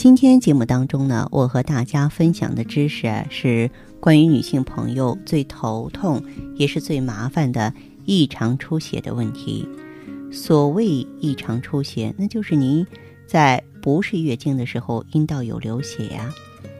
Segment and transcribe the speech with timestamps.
[0.00, 6.24] 今天节目当中呢，我和大家分享的知识，是关于女性朋友最头痛
[6.56, 7.74] 也是最麻烦的
[8.06, 9.68] 异常出血的问题。
[10.32, 10.86] 所谓
[11.18, 12.86] 异常出血，那就是您
[13.26, 16.32] 在不是月经的时候，阴道有流血呀。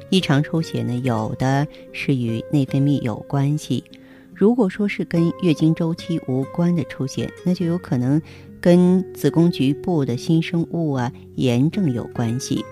[0.08, 3.84] 异常出血呢，有的是与内分泌有关系。
[4.34, 8.22] 如果说是跟月经周期无关的出血，那就有可能
[8.62, 12.64] 跟子宫局部的新生物啊、炎症有关系，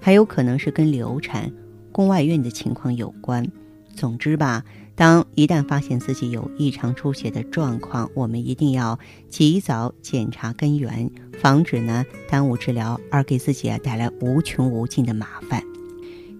[0.00, 1.52] 还有可能是跟流产、
[1.92, 3.46] 宫外孕的情况有关。
[3.94, 4.62] 总之吧，
[4.94, 8.98] 当一旦发现自己有异常出血的状况，我们一定要
[9.30, 15.62] 及早检查根源，防止呢耽误治疗而给自己啊带来无穷无尽的麻烦。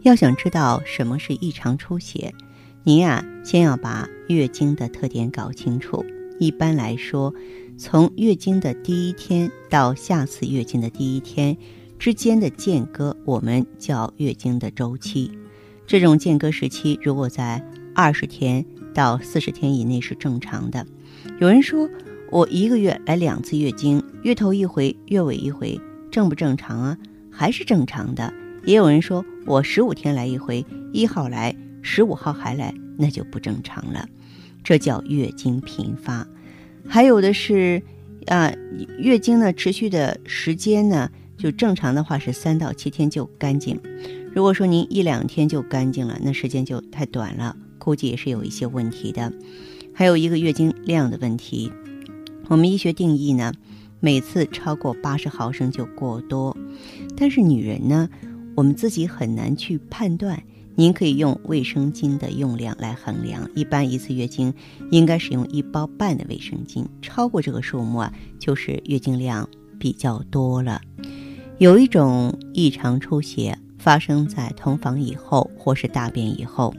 [0.03, 2.35] 要想知道什么是异常出血，
[2.85, 6.05] 您啊先要把月经的特点搞清楚。
[6.39, 7.33] 一般来说，
[7.79, 11.57] 从月经的第一天到下次月经的第一天
[11.99, 15.31] 之间的间隔，我们叫月经的周期。
[15.87, 17.63] 这种间隔时期，如果在
[17.95, 20.87] 二十天到四十天以内是正常的。
[21.41, 21.89] 有人说，
[22.31, 25.81] 我一个月来两次月经，月头一回，月尾一回，
[26.11, 26.99] 正不正常啊？
[27.31, 28.33] 还是正常的。
[28.65, 34.09] 也有人说，我十五天来一回，一号来，十五号还来，那就不正常了，
[34.63, 36.27] 这叫月经频发。
[36.89, 37.83] 还有的是，
[38.27, 38.53] 啊，
[38.99, 43.81] 月经呢持续的时间呢，就正常的话是三到七天就干净。
[44.33, 49.33] 如果说您一两天就干净了，那时间就太短了，估计也是有一些问题的。
[49.95, 51.73] 还有一个月经量的问题，
[52.49, 53.53] 我们医学定义呢，
[54.01, 56.57] 每次超过八十毫升就过多，
[57.17, 58.09] 但是女人呢。
[58.57, 60.43] 我们自己很难去判断，
[60.77, 63.47] 您可以用卫生巾的用量来衡量。
[63.55, 64.55] 一般一次月经
[64.91, 69.47] 应该使用一包半的卫生巾，超过这个数目啊，就是月经量
[69.79, 70.81] 比较多了。
[71.59, 76.75] 有一种异常出血发生在同房以后或是大便以后，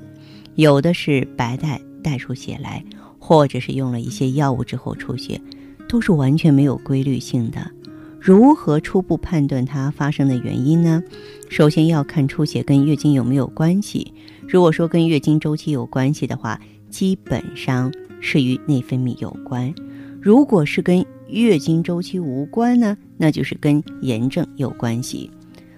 [0.53, 2.83] 有的是白带带出血来，
[3.17, 5.41] 或者是用了一些药物之后出血，
[5.89, 7.71] 都是完全没有规律性的。
[8.19, 11.01] 如何初步判断它发生的原因呢？
[11.49, 14.13] 首先要看出血跟月经有没有关系。
[14.47, 16.59] 如果说跟月经周期有关系的话，
[16.91, 19.73] 基本上是与内分泌有关；
[20.21, 25.29] 如果是跟月经周期无关呢，那就是跟炎症有关系。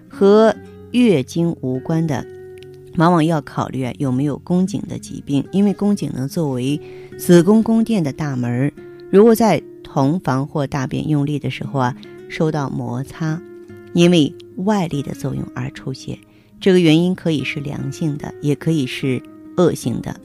[0.08, 0.56] 和
[0.92, 2.26] 月经无关的，
[2.98, 6.80] 往往要考虑啊有没有宫颈的疾病，因为宫颈呢作为
[7.18, 8.72] 子宫宫殿的大门，
[9.10, 11.96] 如果在同房或大便用力的时候啊。
[12.32, 13.42] 受到摩擦，
[13.94, 16.16] 因为外力的作用而出血，
[16.60, 19.20] 这个原因可以是良性的，也可以是
[19.58, 20.16] 恶性的。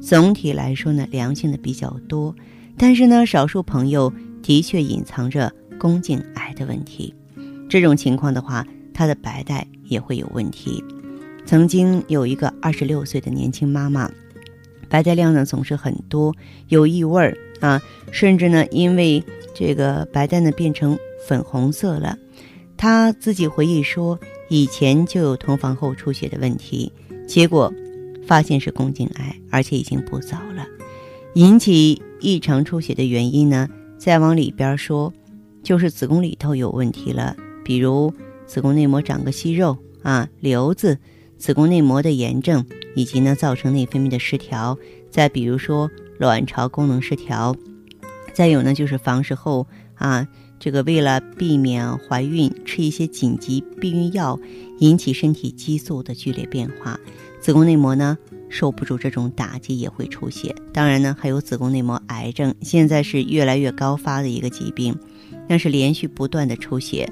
[0.00, 2.32] 总体来说呢，良性的比较多，
[2.76, 4.12] 但是呢，少数朋友
[4.42, 7.14] 的确隐藏着宫颈癌的问题。
[7.68, 10.82] 这种情况的话，她的白带也会有问题。
[11.46, 14.10] 曾经有一个二十六岁的年轻妈妈，
[14.88, 16.34] 白带量呢总是很多，
[16.68, 19.22] 有异味儿啊，甚至呢因为
[19.54, 20.98] 这个白带呢变成。
[21.26, 22.16] 粉红色了，
[22.78, 26.90] 她自己回忆说，以前就有同房后出血的问题，
[27.26, 27.70] 结果
[28.26, 30.64] 发现是宫颈癌，而且已经不早了。
[31.34, 33.68] 引起异常出血的原因呢，
[33.98, 35.12] 再往里边说，
[35.62, 38.12] 就是子宫里头有问题了，比如
[38.46, 40.96] 子宫内膜长个息肉啊、瘤子、
[41.36, 42.64] 子宫内膜的炎症，
[42.94, 44.78] 以及呢造成内分泌的失调，
[45.10, 47.54] 再比如说卵巢功能失调，
[48.32, 49.66] 再有呢就是房事后
[49.96, 50.26] 啊。
[50.60, 54.36] 这个为了避免怀孕，吃一些紧急避孕药，
[54.80, 56.98] 引起身体激素的剧烈变化，
[57.40, 58.18] 子宫内膜呢
[58.48, 60.54] 受不住这种打击也会出血。
[60.72, 64.96] 当然呢，还有子宫内膜癌症，现在是越来越高发的一个疾病，
[65.48, 67.10] 那是连续不断的出血，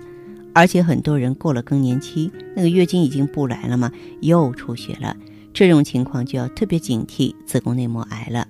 [0.53, 3.91] 而且很多人过了更年期，那个月经已经不来了嘛，
[4.21, 5.17] 又出血了。
[5.53, 8.47] 这种情况就要特别警惕子宫内膜癌了，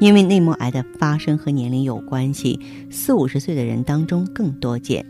[0.00, 2.58] 因为内膜癌的发生和年龄有关系，
[2.90, 5.06] 四五十岁的人当中更多见。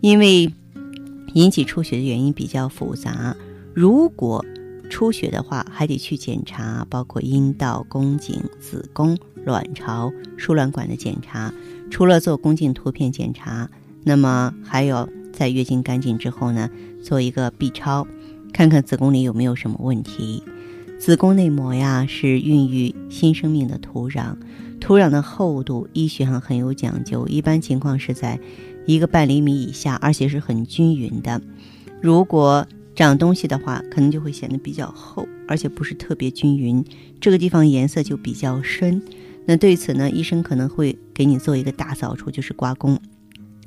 [0.00, 0.48] 因为
[1.34, 3.34] 引起出血的原因比较复杂，
[3.74, 4.44] 如果
[4.88, 11.52] 出血的话，还得去检查，包括阴道、宫颈、子宫、卵巢、输卵管的检查。
[11.90, 13.68] 除了做宫颈图片检查，
[14.04, 16.68] 那么还有在月经干净之后呢，
[17.02, 18.06] 做一个 B 超，
[18.52, 20.42] 看看子宫里有没有什么问题。
[20.98, 24.34] 子宫内膜呀，是孕育新生命的土壤，
[24.80, 28.40] 土壤的厚度医学上很有讲究，一般情况是在
[28.86, 31.40] 一个半厘米以下，而且是很均匀的。
[32.00, 32.66] 如果
[32.96, 36.84] 长东西的话，可能就会显得比较厚，而且不是特别均匀，
[37.20, 39.00] 这个地方颜色就比较深。
[39.44, 42.98] 那对此呢，医生可能会给你做一个大扫除，就是刮宫，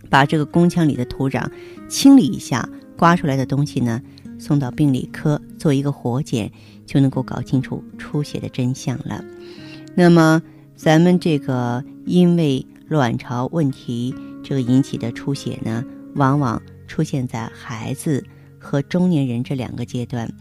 [0.10, 1.48] 把这个宫腔里的土壤
[1.88, 2.68] 清理一下，
[2.98, 4.02] 刮出来的东西呢。
[4.40, 6.50] 送到病理科做一个活检，
[6.86, 9.22] 就能够搞清楚出血的真相了。
[9.96, 10.42] 那么，
[10.78, 15.84] 咱们这个因为卵巢问题这个引起的出血呢，
[16.16, 18.24] 往往出现在孩子
[18.60, 20.32] 和中年人这两个阶段。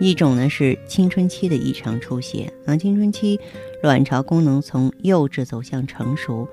[0.00, 3.38] 一种呢是青春期的异常出血啊，青春期
[3.82, 6.48] 卵巢功能从幼稚走向成熟，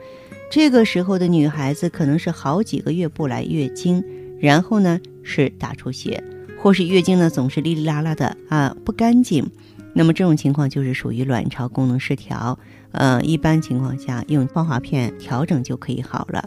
[0.51, 4.03] 这个时候的女孩子可能是好几个月不来月经，
[4.39, 6.23] 然后呢是大出血。
[6.61, 9.49] 或是月经呢总是哩哩啦啦的啊不干净，
[9.93, 12.57] 那么这种情况就是属于卵巢功能失调，
[12.91, 16.45] 呃，一般情况下用芳华片调整就可以好了。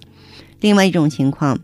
[0.60, 1.58] 另外一种情况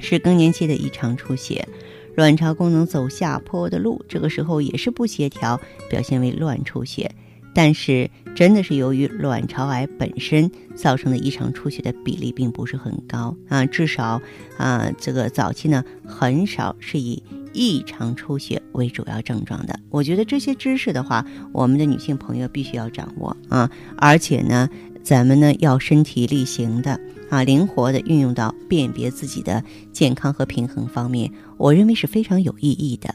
[0.00, 1.68] 是更年期的异常出血，
[2.16, 5.60] 卵巢功能走下坡的路，这个时候也是不协调，
[5.90, 7.14] 表现为乱出血。
[7.54, 14.20] 但是，真的是由于卵巢癌本身造成的异常出血的比例并不是很高啊，至少
[14.58, 17.22] 啊，这个早期呢很少是以
[17.54, 19.78] 异常出血为主要症状的。
[19.90, 24.68] 我觉得这些知识的话，我们的女性朋友必须要掌握啊，而且呢，
[25.02, 33.14] 咱们呢要身体力行的啊，灵活的运用到辨别自己的健康和平衡方面，我认为是非常有意义的。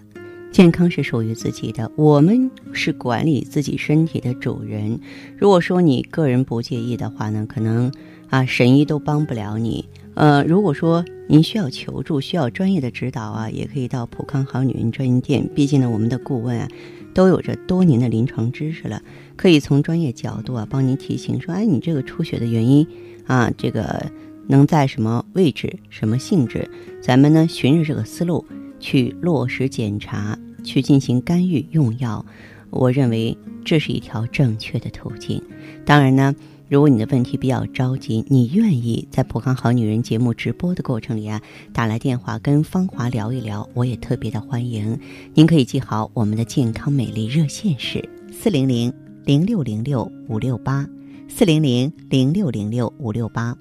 [0.51, 4.99] 健康是属于自己的，我们是管理自己身体的主人。
[5.37, 7.89] 如果说你个人不介意的话呢，可能
[8.29, 9.87] 啊神医都帮不了你。
[10.13, 15.49] 呃，如果说您需要求助，需要专业的指导啊，也可以到普康好女人专营店。
[15.55, 16.67] 毕竟呢，我们的顾问啊
[17.13, 19.01] 都有着多年的临床知识了，
[19.37, 22.85] 可以从专业角度啊帮您提醒说，哎，你这个出血的原因
[23.25, 24.11] 啊，这个
[24.47, 26.69] 能在什么位置、什么性质？
[27.01, 28.45] 咱们呢循着这个思路。
[28.83, 32.25] 去落实检查，去进行干预用药，
[32.71, 35.39] 我认为这是一条正确的途径。
[35.85, 36.33] 当然呢，
[36.67, 41.39] 如果你的问题比较着急，你愿意在《普康好女人》节目直播的过程里啊，
[41.71, 44.99] 打来电话跟芳华聊一聊，我也特别的欢迎。
[45.35, 48.91] 您可以记好我们的健康美丽热线是四零零
[49.25, 50.89] 零六零六五六八，
[51.27, 53.55] 四零零零六零六五六八。